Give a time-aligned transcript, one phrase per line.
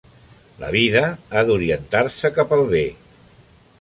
[0.61, 1.03] La vida
[1.33, 2.83] ha d'orientar-se cap al bé.